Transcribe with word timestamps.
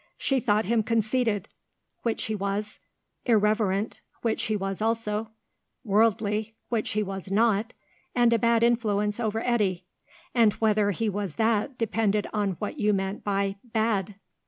She 0.17 0.39
thought 0.39 0.65
him 0.65 0.81
conceited 0.81 1.47
(which 2.01 2.23
he 2.23 2.33
was), 2.33 2.79
irreverent 3.27 4.01
(which 4.23 4.41
he 4.45 4.55
was 4.55 4.81
also), 4.81 5.29
worldly 5.83 6.55
(which 6.69 6.89
he 6.93 7.03
was 7.03 7.29
not), 7.29 7.73
and 8.15 8.33
a 8.33 8.39
bad 8.39 8.63
influence 8.63 9.19
over 9.19 9.41
Eddy 9.41 9.85
(and 10.33 10.53
whether 10.53 10.89
he 10.89 11.07
was 11.07 11.35
that 11.35 11.77
depended 11.77 12.25
on 12.33 12.53
what 12.53 12.79
you 12.79 12.93
meant 12.93 13.23
by 13.23 13.57
"bad"). 13.63 14.15